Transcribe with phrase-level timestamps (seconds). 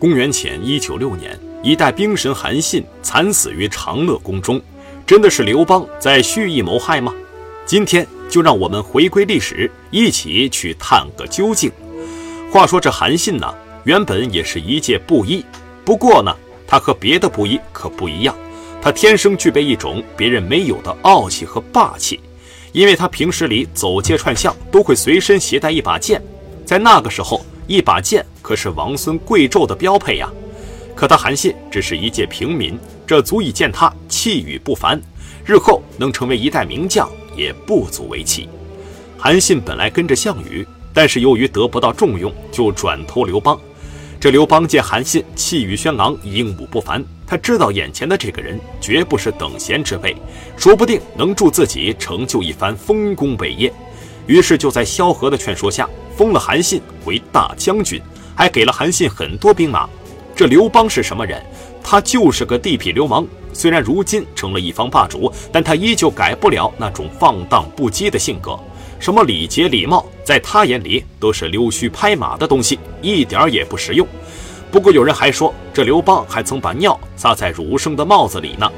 [0.00, 4.58] 公元前一九六年，一代兵神韩信惨死于长乐宫中，
[5.06, 7.12] 真的是刘邦在蓄意谋害吗？
[7.66, 11.70] 今天就让我们回归历史，一起去探个究竟。
[12.50, 15.44] 话说这韩信呢，原本也是一介布衣，
[15.84, 16.34] 不过呢，
[16.66, 18.34] 他和别的布衣可不一样，
[18.80, 22.18] 他天生具备一种别人没有的傲气和霸气，
[22.72, 26.22] 因为他平时里走街串巷都会随身携带一把剑，
[26.64, 27.44] 在那个时候。
[27.70, 30.28] 一把剑可是王孙贵胄的标配呀，
[30.92, 32.76] 可他韩信只是一介平民，
[33.06, 35.00] 这足以见他气宇不凡，
[35.46, 38.48] 日后能成为一代名将也不足为奇。
[39.16, 43.56] 韩信本来跟着项羽，但是由于得不到重用，就转投刘邦。
[44.18, 50.16] 这刘邦见韩信气宇轩昂，英武不凡，他知道眼前的这个人绝不是等闲之辈，
[50.56, 53.72] 说不定能助自己成就一番丰功伟业。
[54.26, 55.88] 于是就在萧何的劝说下。
[56.20, 57.98] 封了韩信为大将军，
[58.36, 59.88] 还给了韩信很多兵马。
[60.36, 61.42] 这刘邦是什么人？
[61.82, 63.26] 他就是个地痞流氓。
[63.54, 68.54] 虽然如今成了一方霸主，但他依旧改不了那种放荡不羁的性格。
[68.98, 74.06] 什么礼节礼貌，在他眼里都是溜须拍马的东西，一点也不实用。
[74.70, 78.70] 不过有人还说，这刘邦还曾把尿撒在儒生的帽子里呢。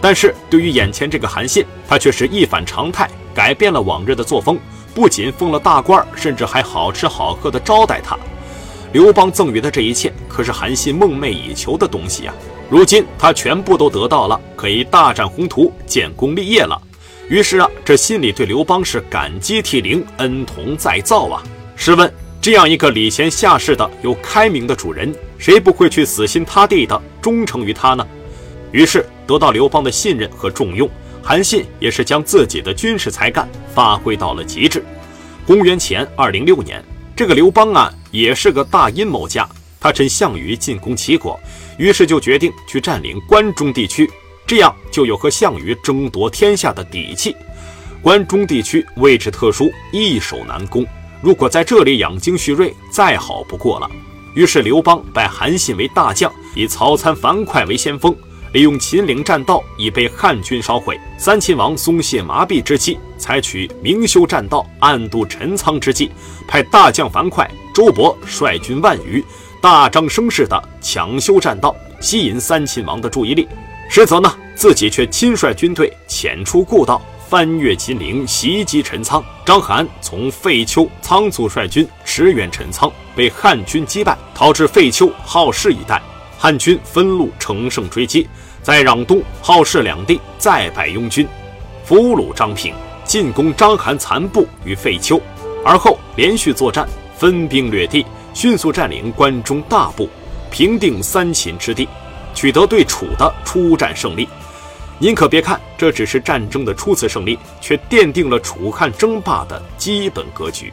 [0.00, 4.58] 但是对于眼前这个韩信，他却是一反常态，改变了往日的作风。
[4.94, 8.18] 不仅封了大官，甚至还好吃好喝的招待他。
[8.92, 12.34] 刘邦赠予的这一切，可是韩信梦寐以求的东西呀！
[12.70, 16.80] 如今他全部都得到了，可以大展宏图，建功立业了。
[17.28, 21.42] 于是啊，这心里对刘邦是感激涕零，恩同再造啊！
[21.76, 28.06] 试问，这样一个礼贤下士的又开明的主人，谁不会去死心塌地的忠诚于他呢？
[28.72, 30.88] 于是得到刘邦的信任和重用。
[31.28, 34.82] 韩信也是将自己的军事才干发挥到了极致。
[35.46, 36.82] 公元前二零六年，
[37.14, 39.46] 这个刘邦啊，也是个大阴谋家。
[39.78, 41.38] 他趁项羽进攻齐国，
[41.76, 44.10] 于是就决定去占领关中地区，
[44.46, 47.36] 这样就有和项羽争夺天下的底气。
[48.00, 50.86] 关中地区位置特殊，易守难攻，
[51.20, 53.90] 如果在这里养精蓄锐，再好不过了。
[54.34, 58.16] 于是刘邦拜韩信为大将，以曹参、樊哙为先锋。
[58.52, 66.10] 利用秦岭栈道已被汉军烧毁，三秦王松懈麻痹之际，采取明修栈道、暗度陈仓之计，
[66.46, 69.22] 派大将樊哙、周勃率军万余，
[69.60, 73.46] 大张声势的抢修栈道，吸引三秦王的注意力。
[73.90, 79.22] 实则呢，自己却亲率军队潜出故道，翻越秦岭，袭击陈仓。
[79.44, 86.02] 章邯从废丘仓促率军驰援陈仓，被汉军击败，逃至废丘、郜氏一带。
[86.40, 88.28] 汉军分路乘胜追击，
[88.62, 91.26] 在壤东、郜氏两地再败拥军，
[91.84, 92.72] 俘虏张平，
[93.04, 95.20] 进攻章邯残部于废丘，
[95.64, 100.08] 而后连续作战，分兵掠地，迅速占领关中大部，
[100.48, 101.88] 平定三秦之地，
[102.34, 104.28] 取得对楚的出战胜利。
[105.00, 110.72] 您可别看这只是战争的初次胜利，却奠定了楚汉争霸的基本格局。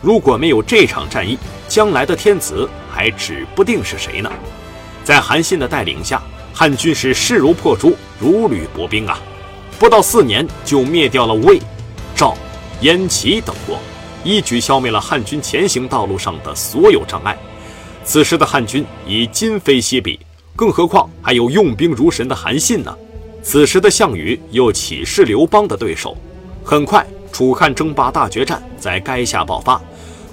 [0.00, 1.36] 如果没有这场战役，
[1.68, 4.30] 将来的天子还指不定是谁呢。
[5.04, 6.22] 在韩信的带领下，
[6.52, 9.18] 汉军是势如破竹，如履薄冰啊！
[9.78, 11.58] 不到四年就灭掉了魏、
[12.14, 12.36] 赵、
[12.82, 13.78] 燕、齐等国，
[14.22, 17.36] 一举消灭了汉军前行道路上的所有障碍。
[18.04, 20.20] 此时的汉军已今非昔比，
[20.54, 22.94] 更何况还有用兵如神的韩信呢？
[23.42, 26.16] 此时的项羽又岂是刘邦的对手？
[26.62, 29.80] 很快，楚汉争霸大决战在垓下爆发。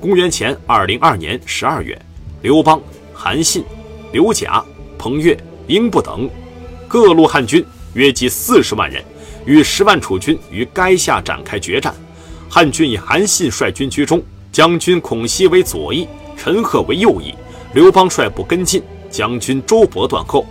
[0.00, 2.00] 公元前二零二年十二月，
[2.40, 2.80] 刘邦、
[3.12, 3.62] 韩信。
[4.14, 4.64] 刘贾、
[4.96, 5.36] 彭越、
[5.66, 6.30] 英布等
[6.86, 7.64] 各路汉军
[7.94, 9.02] 约计四十万人，
[9.44, 11.92] 与十万楚军于垓下展开决战。
[12.48, 14.22] 汉军以韩信率军居中，
[14.52, 17.34] 将军孔熙为左翼，陈赫为右翼。
[17.72, 18.80] 刘邦率部跟进，
[19.10, 20.46] 将军周勃断后。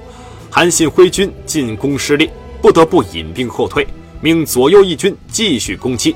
[0.52, 2.30] 韩信挥军进攻失利，
[2.62, 3.88] 不得不引兵后退，
[4.20, 6.14] 命左右翼军继续攻击。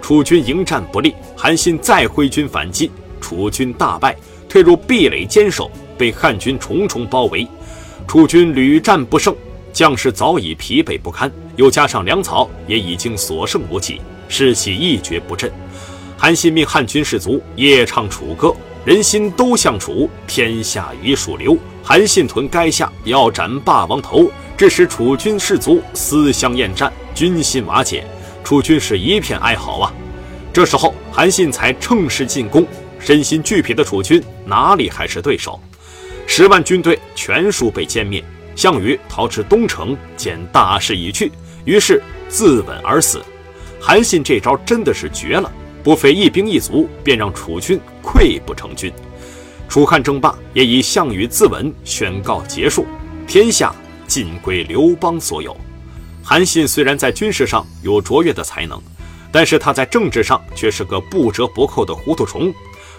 [0.00, 2.90] 楚军迎战不利，韩信再挥军反击，
[3.20, 4.16] 楚军大败，
[4.48, 5.70] 退入壁垒坚守。
[5.96, 7.46] 被汉军重重包围，
[8.06, 9.34] 楚军屡战不胜，
[9.72, 15.50] 将士早已疲惫不堪，又加上粮草也已经所剩无几，士气一蹶不振。
[16.16, 18.54] 韩信命汉军士卒夜唱楚歌，
[18.84, 21.56] 人心都向楚，天下已属刘。
[21.82, 28.04] 韩信屯垓下，要斩霸王头，致使楚军士卒思乡厌战，军心瓦解，
[28.42, 29.92] 楚军是一片哀嚎啊！
[30.52, 32.66] 这时候，韩信才乘势进攻，
[32.98, 35.60] 身心俱疲的楚军哪里还是对手？
[36.26, 38.22] 十万军队全数被歼灭，
[38.54, 41.30] 项羽逃至东城，见大势已去，
[41.64, 43.22] 于是自刎而死。
[43.80, 45.50] 韩信这招真的是绝了，
[45.82, 48.92] 不费一兵一卒便让楚军溃不成军。
[49.68, 52.86] 楚汉争霸也以项羽自刎宣告结束，
[53.26, 53.74] 天下
[54.06, 55.56] 尽归刘邦所有。
[56.22, 58.80] 韩信虽然在军事上有卓越的才能，
[59.30, 62.52] 但是他在政治上却是个不折不扣的糊涂虫。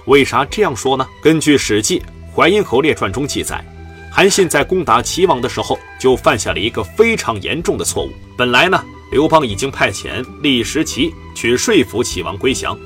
[0.06, 1.06] 为啥这样说呢？
[1.21, 2.00] 根据《史记·
[2.38, 3.66] 淮阴侯列传》中记载，
[4.12, 8.12] 韩信在攻打齐王的时候就犯下了一个非常严重的错误。
[8.38, 8.80] 本来呢，
[9.12, 12.78] 刘邦已经派遣郦石岐去说服齐王归降，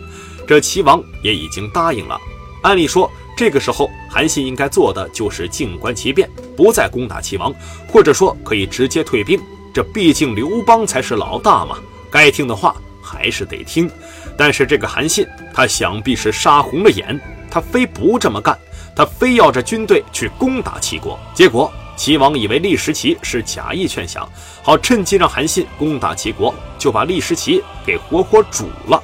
[0.47, 2.17] 这齐王也已经答应了。
[2.63, 7.53] 按理说，这个时候韩信应该做的就是静观其变，不再攻打齐王，
[7.89, 9.37] 或者说可以直接退兵。
[9.73, 11.77] 这毕竟刘邦才是老大嘛，
[12.09, 13.91] 该听的话还是得听。
[14.37, 17.19] 但是这个韩信，他想必是杀红了眼，
[17.49, 18.57] 他非不这么干，
[18.95, 21.19] 他非要这军队去攻打齐国。
[21.33, 24.27] 结果齐王以为郦时齐是假意劝降，
[24.63, 29.01] 好趁机让韩信攻打齐国，就把郦时齐给活活煮了。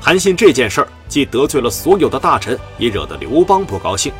[0.00, 0.88] 韩信这件事儿。
[1.06, 4.12] 既得罪了所有的大臣，也惹得刘邦不高兴，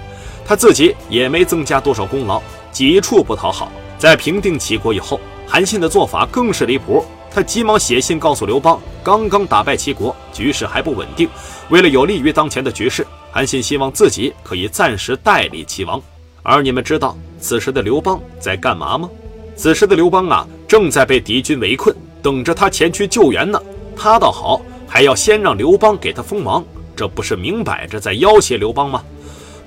[0.46, 2.40] 他自己也没增加多少功劳，
[2.70, 3.72] 几处不讨好。
[3.98, 11.28] 在平定齐国以后，韩信的做法更是离谱，他急忙写信告诉刘邦，刚刚打败齐国，局势还不稳定，
[11.68, 13.04] 为了有利于当前的局势，
[13.34, 16.00] 韩信希望自己可以暂时代理齐王。
[16.44, 19.10] 而你们知道此时的刘邦在干嘛吗？
[19.56, 21.92] 此时的刘邦啊，正在被敌军围困，
[22.22, 23.60] 等着他前去救援呢。
[23.96, 26.64] 他倒好，还要先让刘邦给他封王。
[26.94, 29.02] 这不是明摆着在要挟刘邦吗？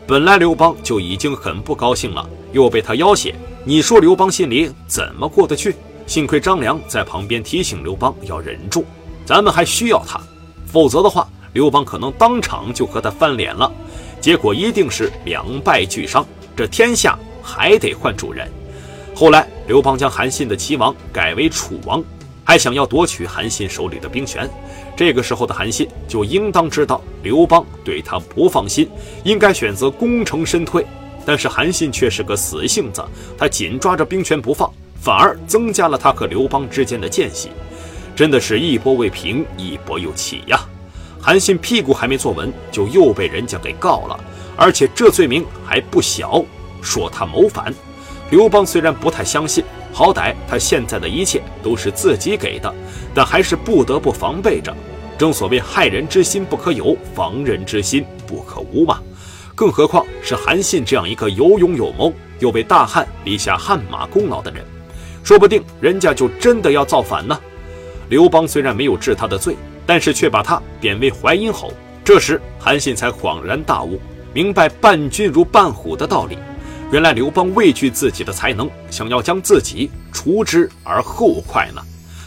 [0.08, 3.36] 本来刘邦就已经很不高兴了，又被他要挟，
[3.66, 5.76] 你说刘邦心里怎么过得去？
[6.06, 8.86] 幸亏张良在旁边提醒刘邦要忍住，
[9.26, 10.22] 咱们还需要他，
[10.66, 11.28] 否则的话，
[11.58, 13.72] 刘邦可能当场就和他翻脸了，
[14.22, 16.24] 结果一定是两败俱伤，
[16.56, 18.48] 这天下还得换主人。
[19.16, 22.04] 后来刘邦将韩信的齐王改为楚王。
[22.44, 24.48] 还想要夺取韩信手里的兵权，
[24.96, 28.88] 这个时候的韩信就应当知道刘邦对他不放心，
[29.24, 30.86] 应该选择功成身退。
[31.26, 33.04] 但是韩信却是个死性子，
[33.36, 34.72] 他紧抓着兵权不放，
[35.02, 37.50] 反而增加了他和刘邦之间的间隙，
[38.16, 40.67] 真的是一波未平，一波又起呀！
[41.28, 44.18] 韩信屁股还没坐稳，就又被人家给告了，
[44.56, 46.42] 而且这罪名还不小，
[46.82, 47.74] 说他谋反。
[48.30, 49.62] 刘邦虽然不太相信。
[49.92, 52.74] 好歹他现在的一切都是自己给的，
[53.14, 54.74] 但还是不得不防备着。
[55.18, 59.02] 正所谓害人之心不可有，防人之心不可无嘛。
[59.54, 64.64] 更何况是韩信这样一个有勇有谋，又为大汉立下汗马功劳的人，
[65.26, 67.38] 说不定人家就真的要造反呢。
[68.10, 69.56] 刘邦虽然没有治他的罪，
[69.86, 71.74] 但是却把他贬为淮阴侯。
[72.04, 74.00] 这时韩信才恍然大悟，
[74.34, 76.38] 明白伴君如伴虎的道理。
[76.90, 81.82] 原来刘邦畏惧自己的才能，想要将自己除之而后快呢？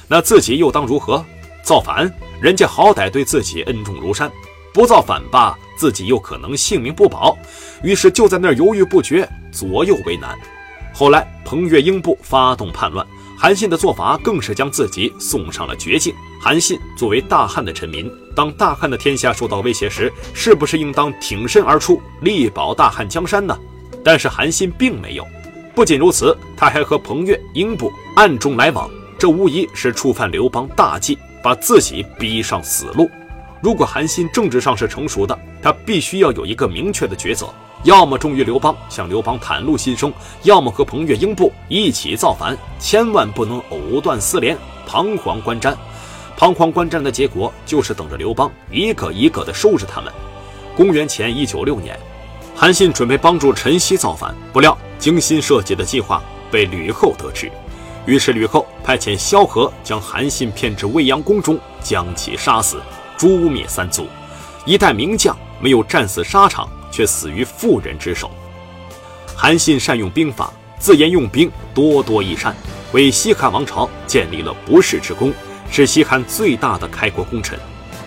[0.06, 1.24] 那自己又当如何？
[1.62, 2.12] 造反？
[2.42, 4.30] 人家好歹对自己恩重如山，
[4.74, 7.38] 不造反吧，自己又可能性命不保。
[7.82, 10.36] 于是就在那儿犹豫不决，左右为难。
[10.92, 13.06] 后来彭越、英布发动叛乱，
[13.42, 16.14] 韩信的做法更是将自己送上了绝境。
[16.38, 23.58] 韩信作为大汉的臣民，当大汉的天下受到威胁时，是不是应当挺身而出，力保大汉江山呢？
[24.04, 25.26] 但是韩信并没有，
[25.74, 33.10] 不仅如此，他还和彭越、英布暗中来往，这无疑是触犯刘邦大忌，把自己逼上死路。
[33.62, 37.48] 如果韩信政治上是成熟的，他必须要有一个明确的抉择：
[37.84, 40.10] 要么忠于刘邦，向刘邦袒露心声；
[40.42, 44.56] 要么和彭越、英布一起造反，千万不能藕断丝连，
[44.86, 45.76] 彷徨观战。
[46.36, 50.12] 彷徨观战的结果就是等着刘邦一个一个的收拾他们。
[50.76, 51.98] 公元前一九六年。
[52.56, 57.50] 韩信准备帮助陈豨造反，不料精心设计的计划被吕后得知，
[58.04, 62.78] 于是吕后派遣萧何将韩信骗至未央宫中，将其杀死，
[63.16, 64.06] 诛灭三族。
[64.66, 68.30] 一代名将没有战死沙场，却死于妇人之手。
[69.36, 72.54] 韩信善用兵法，自言用兵多多益善，
[72.92, 75.32] 为西汉王朝建立了不世之功，
[75.70, 77.58] 是西汉最大的开国功臣。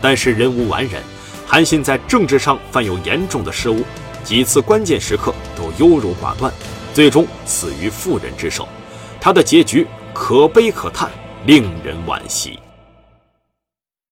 [0.02, 1.02] 但是人无完人，
[1.48, 3.84] 韩信在政治上犯有严重的失误。
[4.24, 6.54] 几次关键时刻都优柔寡断，
[6.94, 8.68] 最终死于妇人之手，
[9.20, 11.10] 他的结局可悲可叹，
[11.46, 12.60] 令人惋惜。